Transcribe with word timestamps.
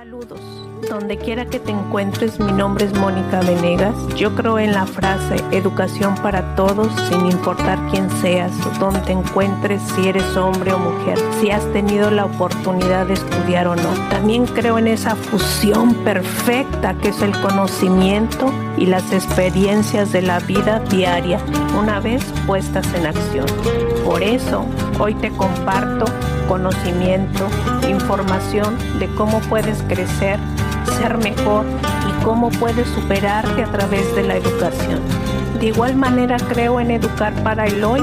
Saludos. 0.00 0.40
Donde 0.88 1.18
quiera 1.18 1.44
que 1.44 1.60
te 1.60 1.72
encuentres, 1.72 2.40
mi 2.40 2.52
nombre 2.52 2.86
es 2.86 2.94
Mónica 2.94 3.40
Venegas. 3.40 3.94
Yo 4.16 4.34
creo 4.34 4.58
en 4.58 4.72
la 4.72 4.86
frase 4.86 5.36
educación 5.50 6.14
para 6.22 6.56
todos, 6.56 6.88
sin 7.10 7.26
importar 7.26 7.78
quién 7.90 8.08
seas, 8.22 8.50
dónde 8.78 9.00
te 9.00 9.12
encuentres, 9.12 9.82
si 9.94 10.08
eres 10.08 10.38
hombre 10.38 10.72
o 10.72 10.78
mujer, 10.78 11.18
si 11.38 11.50
has 11.50 11.70
tenido 11.74 12.10
la 12.10 12.24
oportunidad 12.24 13.08
de 13.08 13.12
estudiar 13.12 13.66
o 13.66 13.76
no. 13.76 13.90
También 14.08 14.46
creo 14.46 14.78
en 14.78 14.86
esa 14.86 15.14
fusión 15.16 15.92
perfecta 15.96 16.94
que 16.94 17.08
es 17.08 17.20
el 17.20 17.38
conocimiento 17.42 18.50
y 18.78 18.86
las 18.86 19.12
experiencias 19.12 20.12
de 20.12 20.22
la 20.22 20.40
vida 20.40 20.80
diaria, 20.88 21.38
una 21.78 22.00
vez 22.00 22.24
puestas 22.46 22.86
en 22.94 23.04
acción. 23.04 23.44
Por 24.02 24.22
eso, 24.22 24.64
hoy 25.00 25.14
te 25.14 25.30
comparto 25.30 26.04
conocimiento, 26.46 27.48
información 27.88 28.76
de 28.98 29.06
cómo 29.14 29.40
puedes 29.48 29.82
crecer, 29.84 30.38
ser 30.98 31.16
mejor 31.16 31.64
y 32.08 32.24
cómo 32.24 32.50
puedes 32.50 32.86
superarte 32.88 33.62
a 33.62 33.72
través 33.72 34.14
de 34.14 34.24
la 34.24 34.36
educación. 34.36 35.00
De 35.58 35.66
igual 35.66 35.96
manera 35.96 36.36
creo 36.48 36.80
en 36.80 36.90
educar 36.90 37.32
para 37.42 37.66
el 37.66 37.82
hoy, 37.82 38.02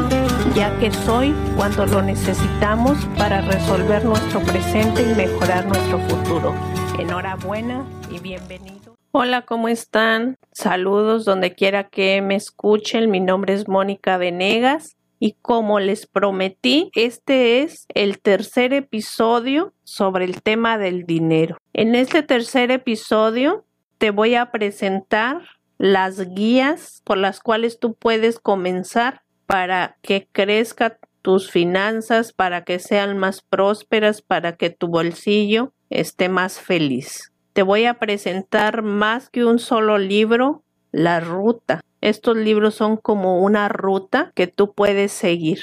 ya 0.56 0.76
que 0.80 0.92
soy 0.92 1.36
cuando 1.56 1.86
lo 1.86 2.02
necesitamos 2.02 2.98
para 3.18 3.42
resolver 3.42 4.04
nuestro 4.04 4.40
presente 4.42 5.04
y 5.04 5.16
mejorar 5.16 5.66
nuestro 5.66 6.00
futuro. 6.00 6.54
Enhorabuena 6.98 7.84
y 8.10 8.20
bienvenido. 8.20 8.96
Hola, 9.12 9.44
¿cómo 9.44 9.68
están? 9.68 10.36
Saludos 10.52 11.26
donde 11.26 11.54
quiera 11.54 11.86
que 11.86 12.22
me 12.22 12.36
escuchen. 12.36 13.10
Mi 13.10 13.20
nombre 13.20 13.54
es 13.54 13.68
Mónica 13.68 14.18
Venegas 14.18 14.97
y 15.20 15.34
como 15.42 15.80
les 15.80 16.06
prometí, 16.06 16.92
este 16.96 17.62
es 17.62 17.86
el 17.94 18.20
tercer 18.20 18.74
episodio 18.74 19.74
sobre 19.84 20.26
el 20.26 20.42
tema 20.42 20.78
del 20.78 21.06
dinero. 21.06 21.58
En 21.74 21.96
este 21.96 22.24
tercer 22.24 22.72
episodio 22.72 23.66
te 23.98 24.12
voy 24.12 24.36
a 24.36 24.52
presentar 24.52 25.42
las 25.78 26.34
guías 26.34 27.02
por 27.04 27.18
las 27.18 27.40
cuales 27.40 27.80
tú 27.80 27.96
puedes 27.96 28.40
comenzar 28.40 29.22
para 29.46 29.98
que 30.02 30.28
crezca 30.32 30.98
tus 31.22 31.52
finanzas, 31.52 32.34
para 32.34 32.64
que 32.64 32.80
sean 32.80 33.18
más 33.18 33.42
prósperas, 33.42 34.22
para 34.22 34.56
que 34.56 34.70
tu 34.70 34.88
bolsillo 34.88 35.74
esté 35.90 36.30
más 36.30 36.60
feliz. 36.60 37.32
Te 37.54 37.64
voy 37.64 37.86
a 37.86 37.96
presentar 37.96 38.82
más 38.82 39.30
que 39.30 39.44
un 39.46 39.60
solo 39.60 39.98
libro, 39.98 40.64
la 40.92 41.20
ruta 41.20 41.82
estos 42.10 42.38
libros 42.38 42.76
son 42.76 42.98
como 42.98 43.42
una 43.42 43.70
ruta 43.70 44.32
que 44.36 44.48
tú 44.48 44.74
puedes 44.74 45.12
seguir. 45.12 45.60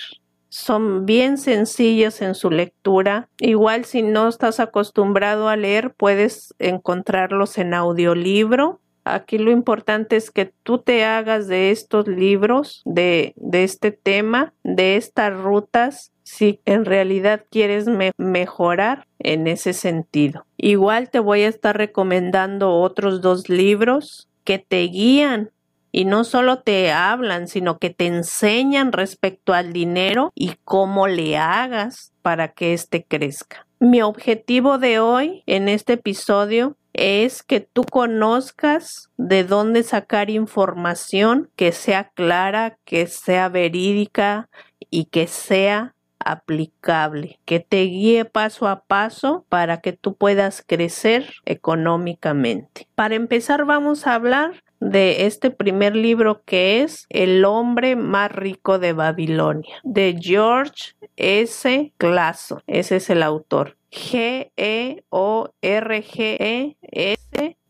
Son 0.48 1.04
bien 1.04 1.38
sencillos 1.38 2.22
en 2.22 2.34
su 2.34 2.50
lectura. 2.50 3.28
Igual 3.38 3.84
si 3.84 4.02
no 4.02 4.28
estás 4.28 4.60
acostumbrado 4.60 5.48
a 5.48 5.56
leer, 5.56 5.94
puedes 5.94 6.54
encontrarlos 6.58 7.58
en 7.58 7.74
audiolibro. 7.74 8.80
Aquí 9.04 9.38
lo 9.38 9.50
importante 9.50 10.16
es 10.16 10.30
que 10.30 10.52
tú 10.62 10.78
te 10.78 11.04
hagas 11.04 11.48
de 11.48 11.70
estos 11.70 12.06
libros, 12.06 12.82
de, 12.84 13.34
este 13.52 13.90
tema, 13.90 14.54
de 14.62 14.96
estas 14.96 15.36
rutas, 15.36 16.12
si 16.22 16.60
en 16.64 16.84
realidad 16.84 17.44
quieres 17.50 17.86
mejorar 18.16 19.06
en 19.18 19.46
ese 19.46 19.72
sentido. 19.72 20.46
Igual 20.56 21.10
te 21.10 21.18
voy 21.18 21.42
a 21.42 21.48
estar 21.48 21.76
recomendando 21.76 22.70
otros 22.70 23.20
dos 23.20 23.48
libros 23.48 24.28
que 24.44 24.58
te 24.58 24.82
guían 24.84 25.50
y 25.94 26.06
no 26.06 26.24
solo 26.24 26.58
te 26.58 26.90
hablan, 26.90 27.46
sino 27.46 27.78
que 27.78 27.88
te 27.88 28.06
enseñan 28.06 28.90
respecto 28.90 29.54
al 29.54 29.72
dinero 29.72 30.32
y 30.34 30.56
cómo 30.64 31.06
le 31.06 31.38
hagas 31.38 32.12
para 32.20 32.48
que 32.48 32.72
éste 32.72 33.04
crezca. 33.04 33.68
Mi 33.78 34.02
objetivo 34.02 34.78
de 34.78 34.98
hoy 34.98 35.44
en 35.46 35.68
este 35.68 35.92
episodio 35.92 36.76
es 36.94 37.44
que 37.44 37.60
tú 37.60 37.84
conozcas 37.84 39.12
de 39.18 39.44
dónde 39.44 39.84
sacar 39.84 40.30
información 40.30 41.48
que 41.54 41.70
sea 41.70 42.08
clara, 42.08 42.76
que 42.84 43.06
sea 43.06 43.48
verídica 43.48 44.48
y 44.90 45.04
que 45.04 45.28
sea 45.28 45.94
aplicable, 46.18 47.38
que 47.44 47.60
te 47.60 47.82
guíe 47.82 48.24
paso 48.24 48.66
a 48.66 48.80
paso 48.80 49.44
para 49.48 49.80
que 49.80 49.92
tú 49.92 50.16
puedas 50.16 50.64
crecer 50.66 51.34
económicamente. 51.44 52.88
Para 52.96 53.14
empezar 53.14 53.64
vamos 53.64 54.08
a 54.08 54.14
hablar 54.14 54.64
de 54.84 55.24
este 55.24 55.50
primer 55.50 55.96
libro 55.96 56.42
que 56.44 56.82
es 56.82 57.06
El 57.08 57.44
hombre 57.46 57.96
más 57.96 58.30
rico 58.30 58.78
de 58.78 58.92
Babilonia, 58.92 59.80
de 59.82 60.18
George 60.20 60.94
S. 61.16 61.92
Clason. 61.96 62.62
Ese 62.66 62.96
es 62.96 63.08
el 63.08 63.22
autor. 63.22 63.78
G-E-O-R-G-E-S. 63.90 65.06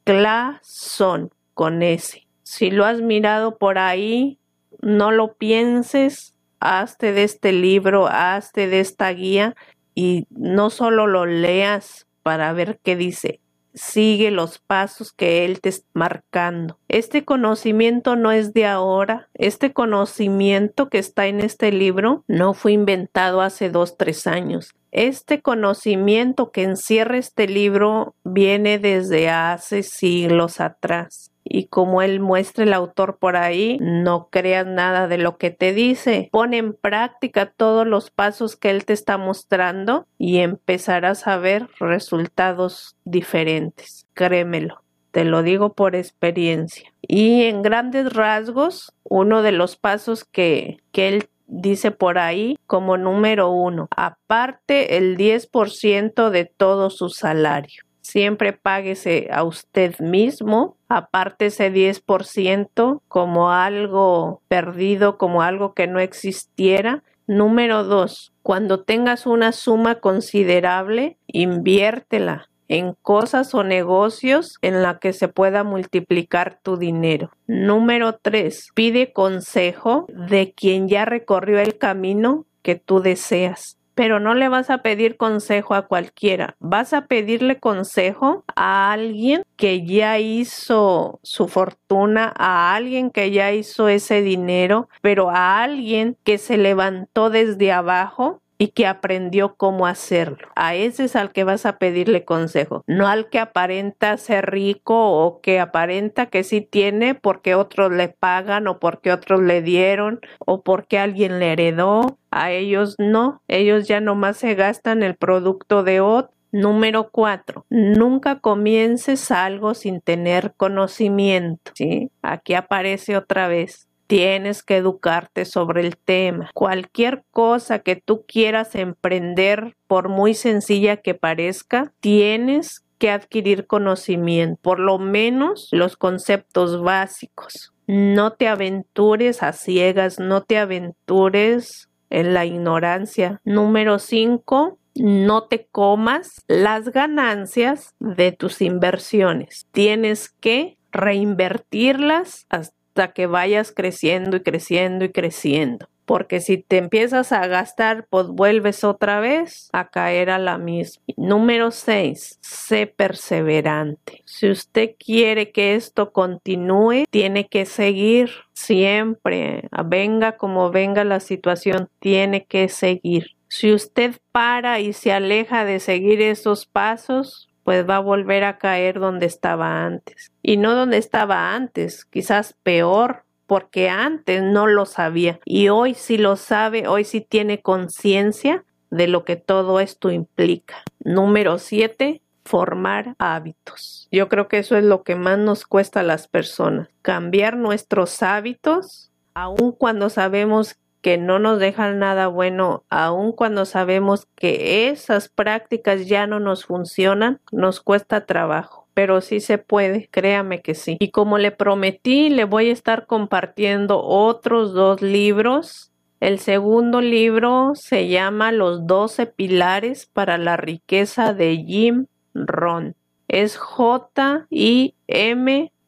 Clason, 0.02 1.30
con 1.54 1.82
S. 1.82 2.26
Si 2.42 2.70
lo 2.70 2.84
has 2.84 3.00
mirado 3.00 3.58
por 3.58 3.78
ahí, 3.78 4.38
no 4.82 5.12
lo 5.12 5.34
pienses, 5.34 6.34
hazte 6.58 7.12
de 7.12 7.22
este 7.22 7.52
libro, 7.52 8.08
hazte 8.08 8.66
de 8.66 8.80
esta 8.80 9.10
guía 9.10 9.54
y 9.94 10.26
no 10.30 10.68
solo 10.68 11.06
lo 11.06 11.26
leas 11.26 12.08
para 12.24 12.52
ver 12.52 12.80
qué 12.82 12.96
dice, 12.96 13.40
sigue 13.74 14.30
los 14.30 14.58
pasos 14.58 15.12
que 15.12 15.44
Él 15.44 15.60
te 15.60 15.68
está 15.68 15.88
marcando. 15.92 16.78
Este 16.88 17.24
conocimiento 17.24 18.16
no 18.16 18.32
es 18.32 18.54
de 18.54 18.66
ahora, 18.66 19.28
este 19.34 19.72
conocimiento 19.72 20.88
que 20.88 20.98
está 20.98 21.26
en 21.26 21.40
este 21.40 21.72
libro 21.72 22.24
no 22.28 22.54
fue 22.54 22.72
inventado 22.72 23.40
hace 23.40 23.70
dos, 23.70 23.96
tres 23.96 24.26
años. 24.26 24.74
Este 24.92 25.42
conocimiento 25.42 26.52
que 26.52 26.62
encierra 26.62 27.18
este 27.18 27.48
libro 27.48 28.14
viene 28.22 28.78
desde 28.78 29.28
hace 29.28 29.82
siglos 29.82 30.60
atrás 30.60 31.33
y 31.44 31.66
como 31.66 32.02
él 32.02 32.20
muestra 32.20 32.64
el 32.64 32.72
autor 32.72 33.18
por 33.18 33.36
ahí, 33.36 33.76
no 33.80 34.28
creas 34.30 34.66
nada 34.66 35.06
de 35.06 35.18
lo 35.18 35.36
que 35.36 35.50
te 35.50 35.72
dice. 35.74 36.28
Pon 36.32 36.54
en 36.54 36.72
práctica 36.72 37.46
todos 37.46 37.86
los 37.86 38.10
pasos 38.10 38.56
que 38.56 38.70
él 38.70 38.86
te 38.86 38.94
está 38.94 39.18
mostrando 39.18 40.06
y 40.18 40.38
empezarás 40.38 41.26
a 41.26 41.36
ver 41.36 41.68
resultados 41.78 42.96
diferentes. 43.04 44.06
Créemelo. 44.14 44.80
Te 45.10 45.24
lo 45.24 45.42
digo 45.42 45.74
por 45.74 45.94
experiencia. 45.94 46.92
Y 47.00 47.44
en 47.44 47.62
grandes 47.62 48.12
rasgos, 48.12 48.92
uno 49.04 49.42
de 49.42 49.52
los 49.52 49.76
pasos 49.76 50.24
que, 50.24 50.78
que 50.90 51.08
él 51.08 51.28
dice 51.46 51.92
por 51.92 52.18
ahí 52.18 52.58
como 52.66 52.96
número 52.96 53.50
uno, 53.50 53.86
aparte 53.94 54.96
el 54.96 55.16
10% 55.16 56.30
de 56.30 56.46
todo 56.46 56.90
su 56.90 57.10
salario 57.10 57.84
siempre 58.04 58.52
páguese 58.52 59.28
a 59.32 59.42
usted 59.42 59.98
mismo, 59.98 60.76
aparte 60.88 61.46
ese 61.46 61.72
10% 61.72 63.00
como 63.08 63.50
algo 63.50 64.42
perdido, 64.46 65.18
como 65.18 65.42
algo 65.42 65.72
que 65.72 65.86
no 65.88 65.98
existiera. 65.98 67.02
Número 67.26 67.82
dos, 67.82 68.32
cuando 68.42 68.84
tengas 68.84 69.26
una 69.26 69.52
suma 69.52 69.96
considerable, 69.96 71.16
inviértela 71.26 72.50
en 72.68 72.94
cosas 73.02 73.54
o 73.54 73.64
negocios 73.64 74.58
en 74.60 74.82
la 74.82 74.98
que 74.98 75.12
se 75.12 75.28
pueda 75.28 75.64
multiplicar 75.64 76.60
tu 76.62 76.76
dinero. 76.76 77.30
Número 77.46 78.18
tres, 78.20 78.68
pide 78.74 79.12
consejo 79.12 80.06
de 80.08 80.52
quien 80.52 80.88
ya 80.88 81.04
recorrió 81.06 81.58
el 81.58 81.78
camino 81.78 82.46
que 82.62 82.74
tú 82.74 83.00
deseas 83.00 83.78
pero 83.94 84.20
no 84.20 84.34
le 84.34 84.48
vas 84.48 84.70
a 84.70 84.78
pedir 84.78 85.16
consejo 85.16 85.74
a 85.74 85.86
cualquiera, 85.86 86.56
vas 86.60 86.92
a 86.92 87.06
pedirle 87.06 87.58
consejo 87.58 88.44
a 88.54 88.92
alguien 88.92 89.44
que 89.56 89.86
ya 89.86 90.18
hizo 90.18 91.20
su 91.22 91.48
fortuna, 91.48 92.32
a 92.36 92.74
alguien 92.74 93.10
que 93.10 93.30
ya 93.30 93.52
hizo 93.52 93.88
ese 93.88 94.22
dinero, 94.22 94.88
pero 95.00 95.30
a 95.30 95.62
alguien 95.62 96.16
que 96.24 96.38
se 96.38 96.56
levantó 96.56 97.30
desde 97.30 97.72
abajo 97.72 98.40
y 98.58 98.68
que 98.68 98.86
aprendió 98.86 99.56
cómo 99.56 99.86
hacerlo. 99.86 100.48
A 100.56 100.74
ese 100.74 101.04
es 101.04 101.16
al 101.16 101.32
que 101.32 101.44
vas 101.44 101.66
a 101.66 101.78
pedirle 101.78 102.24
consejo, 102.24 102.82
no 102.86 103.08
al 103.08 103.28
que 103.28 103.38
aparenta 103.38 104.16
ser 104.16 104.50
rico 104.50 105.24
o 105.24 105.40
que 105.40 105.60
aparenta 105.60 106.26
que 106.26 106.44
sí 106.44 106.60
tiene 106.60 107.14
porque 107.14 107.54
otros 107.54 107.92
le 107.92 108.08
pagan 108.08 108.66
o 108.66 108.78
porque 108.78 109.12
otros 109.12 109.42
le 109.42 109.62
dieron 109.62 110.20
o 110.38 110.62
porque 110.62 110.98
alguien 110.98 111.38
le 111.38 111.52
heredó. 111.52 112.18
A 112.30 112.50
ellos 112.50 112.96
no, 112.98 113.42
ellos 113.46 113.86
ya 113.86 114.00
nomás 114.00 114.38
se 114.38 114.54
gastan 114.54 115.02
el 115.02 115.14
producto 115.14 115.84
de 115.84 116.00
otro 116.00 116.34
Número 116.54 117.10
cuatro, 117.10 117.66
nunca 117.68 118.38
comiences 118.38 119.32
algo 119.32 119.74
sin 119.74 120.00
tener 120.00 120.54
conocimiento. 120.56 121.72
¿sí? 121.74 122.12
Aquí 122.22 122.54
aparece 122.54 123.16
otra 123.16 123.48
vez 123.48 123.88
tienes 124.06 124.62
que 124.62 124.76
educarte 124.76 125.44
sobre 125.44 125.80
el 125.82 125.96
tema. 125.96 126.50
Cualquier 126.54 127.24
cosa 127.30 127.80
que 127.80 127.96
tú 127.96 128.24
quieras 128.26 128.74
emprender, 128.74 129.76
por 129.86 130.08
muy 130.08 130.34
sencilla 130.34 130.98
que 130.98 131.14
parezca, 131.14 131.92
tienes 132.00 132.84
que 132.98 133.10
adquirir 133.10 133.66
conocimiento, 133.66 134.60
por 134.62 134.78
lo 134.78 134.98
menos 134.98 135.68
los 135.72 135.96
conceptos 135.96 136.82
básicos. 136.82 137.72
No 137.86 138.32
te 138.32 138.48
aventures 138.48 139.42
a 139.42 139.52
ciegas, 139.52 140.18
no 140.18 140.42
te 140.42 140.58
aventures 140.58 141.90
en 142.10 142.34
la 142.34 142.44
ignorancia. 142.44 143.40
Número 143.44 143.98
5. 143.98 144.78
no 144.96 145.42
te 145.48 145.66
comas 145.72 146.44
las 146.46 146.90
ganancias 146.90 147.94
de 147.98 148.30
tus 148.30 148.62
inversiones. 148.62 149.66
Tienes 149.72 150.28
que 150.28 150.78
reinvertirlas 150.92 152.46
hasta 152.48 152.83
que 153.12 153.26
vayas 153.26 153.72
creciendo 153.72 154.36
y 154.36 154.42
creciendo 154.42 155.04
y 155.04 155.12
creciendo 155.12 155.88
porque 156.04 156.40
si 156.40 156.58
te 156.58 156.78
empiezas 156.78 157.32
a 157.32 157.46
gastar, 157.46 158.06
pues 158.10 158.28
vuelves 158.28 158.84
otra 158.84 159.20
vez 159.20 159.68
a 159.72 159.88
caer 159.88 160.30
a 160.30 160.38
la 160.38 160.58
misma. 160.58 161.02
Número 161.16 161.70
6. 161.70 162.38
Sé 162.42 162.86
perseverante. 162.86 164.22
Si 164.24 164.50
usted 164.50 164.90
quiere 164.98 165.50
que 165.50 165.74
esto 165.74 166.12
continúe, 166.12 167.04
tiene 167.10 167.48
que 167.48 167.64
seguir 167.64 168.30
siempre. 168.52 169.68
Venga 169.86 170.36
como 170.36 170.70
venga 170.70 171.04
la 171.04 171.20
situación, 171.20 171.88
tiene 172.00 172.44
que 172.44 172.68
seguir. 172.68 173.28
Si 173.48 173.72
usted 173.72 174.16
para 174.32 174.80
y 174.80 174.92
se 174.92 175.12
aleja 175.12 175.64
de 175.64 175.78
seguir 175.78 176.20
esos 176.20 176.66
pasos, 176.66 177.48
pues 177.64 177.88
va 177.88 177.96
a 177.96 178.00
volver 178.00 178.44
a 178.44 178.58
caer 178.58 179.00
donde 179.00 179.26
estaba 179.26 179.84
antes. 179.84 180.30
Y 180.42 180.56
no 180.56 180.74
donde 180.74 180.98
estaba 180.98 181.54
antes, 181.54 182.04
quizás 182.04 182.54
peor, 182.62 183.24
porque 183.46 183.88
antes 183.88 184.42
no 184.42 184.66
lo 184.66 184.86
sabía 184.86 185.38
y 185.44 185.68
hoy 185.68 185.94
sí 185.94 186.16
lo 186.16 186.36
sabe, 186.36 186.88
hoy 186.88 187.04
sí 187.04 187.20
tiene 187.20 187.60
conciencia 187.60 188.64
de 188.90 189.08
lo 189.08 189.24
que 189.24 189.36
todo 189.36 189.80
esto 189.80 190.10
implica. 190.10 190.82
Número 191.00 191.58
siete, 191.58 192.22
formar 192.44 193.14
hábitos. 193.18 194.08
Yo 194.10 194.28
creo 194.28 194.48
que 194.48 194.58
eso 194.58 194.76
es 194.76 194.84
lo 194.84 195.02
que 195.02 195.16
más 195.16 195.38
nos 195.38 195.64
cuesta 195.64 196.00
a 196.00 196.04
las 196.04 196.28
personas, 196.28 196.88
cambiar 197.02 197.56
nuestros 197.56 198.22
hábitos, 198.22 199.10
aun 199.34 199.72
cuando 199.72 200.10
sabemos 200.10 200.76
que 201.04 201.18
no 201.18 201.38
nos 201.38 201.58
dejan 201.58 201.98
nada 201.98 202.28
bueno, 202.28 202.82
aun 202.88 203.32
cuando 203.32 203.66
sabemos 203.66 204.26
que 204.36 204.88
esas 204.88 205.28
prácticas 205.28 206.06
ya 206.06 206.26
no 206.26 206.40
nos 206.40 206.64
funcionan, 206.64 207.42
nos 207.52 207.82
cuesta 207.82 208.24
trabajo 208.24 208.88
pero 208.94 209.20
sí 209.20 209.40
se 209.40 209.58
puede, 209.58 210.08
créame 210.08 210.62
que 210.62 210.76
sí. 210.76 210.96
Y 211.00 211.10
como 211.10 211.36
le 211.36 211.50
prometí, 211.50 212.30
le 212.30 212.44
voy 212.44 212.70
a 212.70 212.72
estar 212.72 213.06
compartiendo 213.06 214.00
otros 214.00 214.72
dos 214.72 215.02
libros. 215.02 215.90
El 216.20 216.38
segundo 216.38 217.00
libro 217.00 217.72
se 217.74 218.06
llama 218.06 218.52
Los 218.52 218.86
12 218.86 219.26
pilares 219.26 220.06
para 220.06 220.38
la 220.38 220.56
riqueza 220.56 221.34
de 221.34 221.56
Jim 221.56 222.06
Ron. 222.34 222.94
Es 223.26 223.56
J 223.56 224.46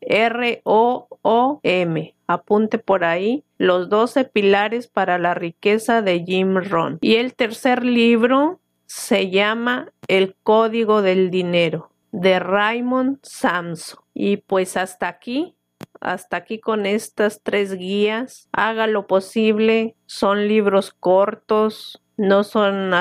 I 0.07 0.15
M 0.15 0.27
R 0.27 0.61
O 0.65 1.09
O 1.23 1.61
M. 1.63 2.15
Apunte 2.27 2.79
por 2.79 3.05
ahí 3.05 3.45
los 3.59 3.89
12 3.89 4.25
pilares 4.25 4.89
para 4.89 5.19
la 5.19 5.35
riqueza 5.35 6.03
de 6.03 6.25
Jim 6.25 6.57
Ron. 6.57 6.99
Y 7.01 7.17
el 7.17 7.35
tercer 7.35 7.85
libro 7.85 8.61
se 8.87 9.31
llama 9.31 9.93
El 10.09 10.35
código 10.43 11.03
del 11.03 11.31
dinero 11.31 11.91
de 12.13 12.39
Raymond 12.39 13.19
Samson. 13.23 14.01
Y 14.15 14.39
pues 14.39 14.77
hasta 14.77 15.09
aquí, 15.09 15.55
hasta 16.01 16.39
aquí 16.39 16.59
con 16.59 16.87
estas 16.87 17.43
tres 17.43 17.75
guías. 17.75 18.49
Haga 18.53 18.87
lo 18.87 19.07
posible. 19.07 19.95
Son 20.07 20.49
libros 20.49 20.93
cortos, 20.93 22.03
no 22.17 22.45
son 22.45 22.93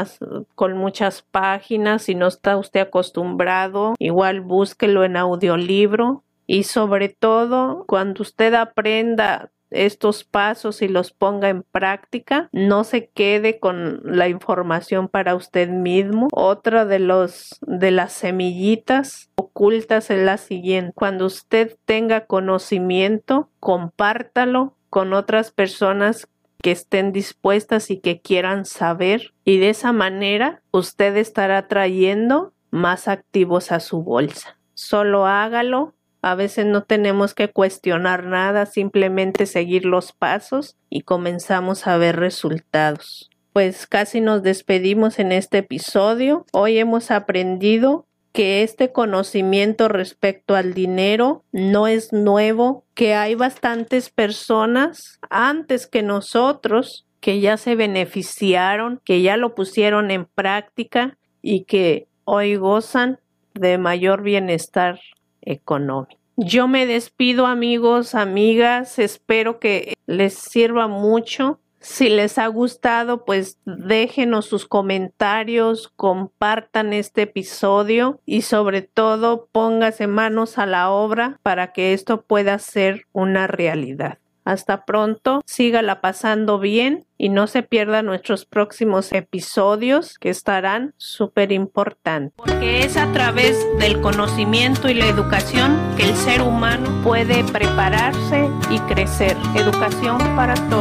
con 0.55 0.77
muchas 0.77 1.21
páginas, 1.21 2.03
si 2.03 2.15
no 2.15 2.27
está 2.27 2.57
usted 2.57 2.81
acostumbrado, 2.81 3.95
igual 3.97 4.41
búsquelo 4.41 5.05
en 5.05 5.15
audiolibro. 5.15 6.24
Y 6.47 6.63
sobre 6.63 7.09
todo, 7.09 7.85
cuando 7.87 8.21
usted 8.21 8.53
aprenda 8.53 9.51
estos 9.71 10.23
pasos 10.23 10.81
y 10.81 10.87
los 10.87 11.11
ponga 11.11 11.49
en 11.49 11.63
práctica, 11.63 12.49
no 12.51 12.83
se 12.83 13.09
quede 13.09 13.59
con 13.59 14.01
la 14.03 14.29
información 14.29 15.07
para 15.07 15.35
usted 15.35 15.69
mismo. 15.69 16.27
Otra 16.31 16.85
de 16.85 16.99
los 16.99 17.57
de 17.61 17.91
las 17.91 18.13
semillitas 18.13 19.31
ocultas 19.35 20.09
es 20.09 20.23
la 20.23 20.37
siguiente. 20.37 20.93
Cuando 20.95 21.25
usted 21.25 21.77
tenga 21.85 22.25
conocimiento, 22.25 23.49
compártalo 23.59 24.75
con 24.89 25.13
otras 25.13 25.51
personas 25.51 26.27
que 26.61 26.71
estén 26.71 27.11
dispuestas 27.11 27.91
y 27.91 27.99
que 27.99 28.21
quieran 28.21 28.65
saber 28.65 29.33
y 29.43 29.59
de 29.59 29.69
esa 29.69 29.91
manera 29.91 30.61
usted 30.71 31.15
estará 31.17 31.67
trayendo 31.67 32.53
más 32.71 33.07
activos 33.07 33.71
a 33.71 33.79
su 33.79 34.03
bolsa. 34.03 34.57
Solo 34.73 35.25
hágalo 35.25 35.94
a 36.25 36.33
veces 36.33 36.65
no 36.65 36.81
tenemos 36.81 37.35
que 37.35 37.49
cuestionar 37.49 38.25
nada, 38.25 38.65
simplemente 38.65 39.45
seguir 39.45 39.85
los 39.85 40.11
pasos 40.11 40.75
y 40.89 41.01
comenzamos 41.01 41.85
a 41.85 41.97
ver 41.97 42.15
resultados. 42.15 43.29
Pues 43.53 43.85
casi 43.85 44.21
nos 44.21 44.41
despedimos 44.41 45.19
en 45.19 45.31
este 45.31 45.59
episodio. 45.59 46.47
Hoy 46.51 46.79
hemos 46.79 47.11
aprendido 47.11 48.07
que 48.33 48.63
este 48.63 48.91
conocimiento 48.91 49.87
respecto 49.87 50.55
al 50.55 50.73
dinero 50.73 51.43
no 51.51 51.85
es 51.85 52.11
nuevo, 52.11 52.85
que 52.95 53.13
hay 53.13 53.35
bastantes 53.35 54.09
personas 54.09 55.19
antes 55.29 55.85
que 55.85 56.01
nosotros 56.01 57.05
que 57.19 57.39
ya 57.39 57.57
se 57.57 57.75
beneficiaron, 57.75 58.99
que 59.05 59.21
ya 59.21 59.37
lo 59.37 59.53
pusieron 59.53 60.09
en 60.09 60.25
práctica 60.25 61.19
y 61.43 61.65
que 61.65 62.07
hoy 62.23 62.55
gozan 62.55 63.19
de 63.53 63.77
mayor 63.77 64.23
bienestar 64.23 64.99
económico. 65.45 66.19
Yo 66.37 66.67
me 66.67 66.85
despido 66.85 67.45
amigos, 67.45 68.13
amigas, 68.13 68.99
espero 68.99 69.59
que 69.59 69.93
les 70.05 70.33
sirva 70.33 70.87
mucho. 70.87 71.61
Si 71.79 72.09
les 72.09 72.37
ha 72.39 72.47
gustado, 72.47 73.23
pues 73.23 73.59
déjenos 73.65 74.45
sus 74.45 74.65
comentarios, 74.65 75.93
compartan 75.95 76.91
este 76.93 77.21
episodio 77.21 78.19
y 78.25 78.41
sobre 78.41 78.81
todo 78.81 79.47
póngase 79.51 80.07
manos 80.07 80.57
a 80.57 80.65
la 80.65 80.89
obra 80.89 81.39
para 81.43 81.71
que 81.71 81.93
esto 81.93 82.23
pueda 82.23 82.59
ser 82.59 83.05
una 83.13 83.47
realidad. 83.47 84.17
Hasta 84.45 84.85
pronto, 84.85 85.41
sígala 85.45 86.01
pasando 86.01 86.59
bien 86.59 87.05
y 87.17 87.29
no 87.29 87.47
se 87.47 87.63
pierda 87.63 88.03
nuestros 88.03 88.45
próximos 88.45 89.11
episodios 89.11 90.19
que 90.19 90.29
estarán 90.29 90.93
súper 90.97 91.51
importantes. 91.51 92.33
Porque 92.35 92.81
es 92.81 92.95
a 92.95 93.11
través 93.11 93.57
del 93.79 94.01
conocimiento 94.01 94.87
y 94.87 94.93
la 94.93 95.07
educación 95.07 95.77
que 95.97 96.03
el 96.03 96.15
ser 96.15 96.41
humano 96.41 97.01
puede 97.03 97.43
prepararse 97.45 98.47
y 98.69 98.79
crecer. 98.81 99.35
Educación 99.55 100.19
para 100.35 100.53
todos. 100.69 100.75